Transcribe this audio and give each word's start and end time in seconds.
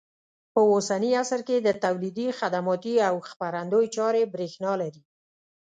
په 0.53 0.59
اوسني 0.71 1.11
عصر 1.21 1.39
کې 1.47 1.57
د 1.61 1.69
تولیدي، 1.83 2.27
خدماتي 2.39 2.95
او 3.07 3.15
خپرندوی 3.29 3.85
چارې 3.95 4.29
برېښنا 4.33 4.73
لري. 4.81 5.01